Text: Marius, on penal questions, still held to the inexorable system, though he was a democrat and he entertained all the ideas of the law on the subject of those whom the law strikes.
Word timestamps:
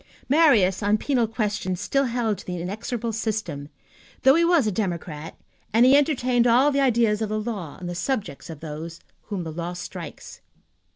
Marius, 0.27 0.81
on 0.81 0.97
penal 0.97 1.27
questions, 1.27 1.79
still 1.79 2.05
held 2.05 2.39
to 2.39 2.45
the 2.47 2.59
inexorable 2.59 3.13
system, 3.13 3.69
though 4.23 4.33
he 4.33 4.43
was 4.43 4.65
a 4.65 4.71
democrat 4.71 5.37
and 5.73 5.85
he 5.85 5.95
entertained 5.95 6.47
all 6.47 6.71
the 6.71 6.79
ideas 6.79 7.21
of 7.21 7.29
the 7.29 7.39
law 7.39 7.77
on 7.79 7.85
the 7.85 7.93
subject 7.93 8.49
of 8.49 8.61
those 8.61 8.99
whom 9.25 9.43
the 9.43 9.51
law 9.53 9.73
strikes. 9.73 10.41